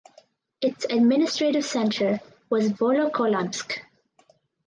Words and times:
Its 0.61 0.83
administrative 0.85 1.63
centre 1.63 2.19
was 2.49 2.71
Volokolamsk. 2.71 3.81